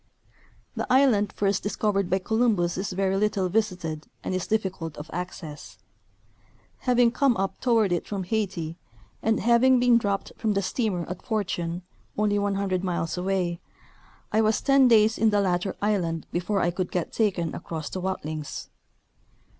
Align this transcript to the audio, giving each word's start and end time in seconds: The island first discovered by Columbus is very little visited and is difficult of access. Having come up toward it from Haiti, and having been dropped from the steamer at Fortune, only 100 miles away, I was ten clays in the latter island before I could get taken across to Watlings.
The 0.75 0.91
island 0.91 1.31
first 1.31 1.61
discovered 1.61 2.09
by 2.09 2.17
Columbus 2.17 2.75
is 2.75 2.91
very 2.91 3.17
little 3.17 3.49
visited 3.49 4.07
and 4.23 4.33
is 4.33 4.47
difficult 4.47 4.97
of 4.97 5.11
access. 5.13 5.77
Having 6.89 7.11
come 7.11 7.37
up 7.37 7.59
toward 7.61 7.91
it 7.91 8.07
from 8.07 8.23
Haiti, 8.23 8.77
and 9.21 9.41
having 9.41 9.79
been 9.79 9.99
dropped 9.99 10.31
from 10.37 10.53
the 10.53 10.63
steamer 10.63 11.07
at 11.07 11.21
Fortune, 11.21 11.83
only 12.17 12.39
100 12.39 12.83
miles 12.83 13.15
away, 13.15 13.59
I 14.31 14.41
was 14.41 14.59
ten 14.59 14.87
clays 14.87 15.19
in 15.19 15.29
the 15.29 15.39
latter 15.39 15.75
island 15.83 16.25
before 16.31 16.61
I 16.61 16.71
could 16.71 16.91
get 16.91 17.13
taken 17.13 17.53
across 17.53 17.87
to 17.91 17.99
Watlings. 17.99 18.69